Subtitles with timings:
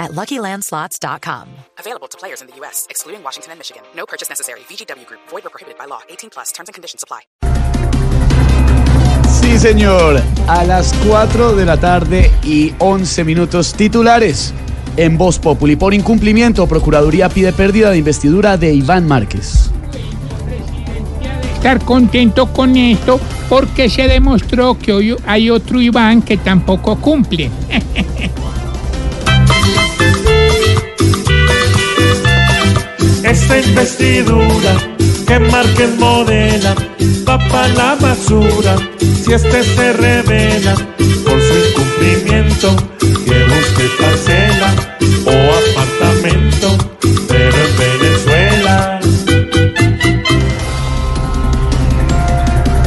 [0.00, 1.48] at LuckyLandSlots.com.
[1.78, 3.82] Available to players in the U.S., excluding Washington and Michigan.
[3.94, 4.60] No purchase necessary.
[4.60, 5.20] VGW Group.
[5.28, 6.00] Void or prohibited by law.
[6.08, 6.50] 18 plus.
[6.52, 7.20] Terms and conditions apply.
[9.28, 10.20] Sí, señor.
[10.48, 14.52] A las 4 de la tarde y 11 minutos titulares.
[14.96, 19.70] En Voz Populi, por incumplimiento, Procuraduría pide pérdida de investidura de Iván Márquez.
[21.60, 23.20] estar contento con esto
[23.50, 27.50] porque se demostró que hoy hay otro Iván que tampoco cumple.
[33.30, 34.74] Esta investidura
[35.24, 36.74] que Márquez modela
[37.28, 38.74] va pa' la basura
[39.22, 40.74] si este se revela
[41.24, 44.74] por su incumplimiento que busque parcela
[45.26, 46.76] o apartamento
[47.28, 49.00] pero en Venezuela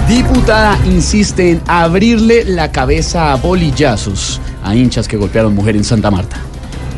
[0.10, 6.12] Diputada insiste en abrirle la cabeza a bolillazos a hinchas que golpearon mujer en Santa
[6.12, 6.38] Marta.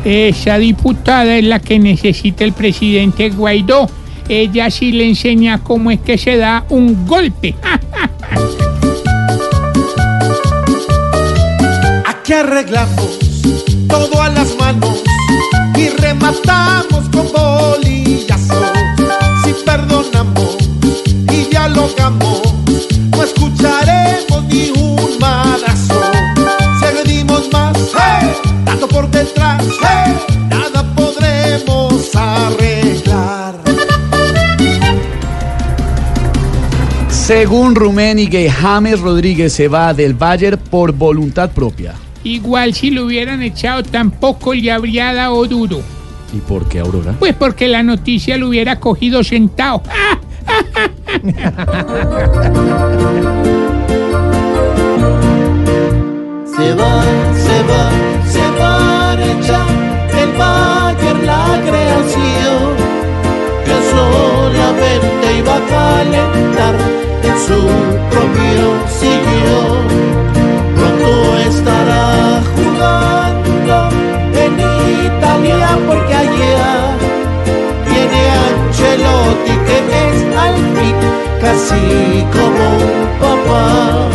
[0.06, 3.90] Esa diputada es la que necesita el presidente Guaidó.
[4.28, 7.56] Ella sí le enseña cómo es que se da un golpe.
[12.04, 13.18] Aquí arreglamos
[13.88, 15.02] todo a las manos
[15.76, 18.64] y rematamos con bolillazos.
[19.44, 20.56] Si perdonamos
[21.32, 22.42] y dialogamos,
[37.26, 41.94] Según Rummenigge, James Rodríguez se va del Bayern por voluntad propia.
[42.22, 45.80] Igual si lo hubieran echado tampoco le habría dado duro.
[46.32, 47.16] ¿Y por qué, Aurora?
[47.18, 49.82] Pues porque la noticia lo hubiera cogido sentado.
[56.56, 57.02] Se va,
[57.34, 57.90] se va,
[58.30, 59.66] se va a echar
[60.22, 62.76] el Bayern la creación
[63.64, 65.95] que solamente iba a
[81.68, 84.10] casi como un papá.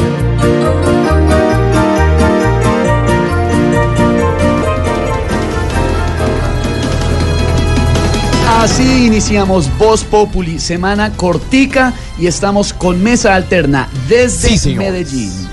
[8.62, 14.76] Así iniciamos Voz Populi, semana cortica y estamos con mesa alterna desde Sí.
[14.76, 15.52] Medellín.